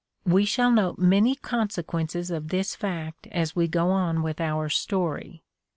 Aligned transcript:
We 0.25 0.45
shall 0.45 0.71
note 0.71 0.97
many 0.97 1.35
consequences 1.35 2.31
of 2.31 2.47
this 2.49 2.73
fact 2.75 3.27
as 3.27 3.55
we 3.55 3.67
go 3.67 3.91
on 3.91 4.23
with 4.23 4.41
our 4.41 4.67
story. 4.67 5.43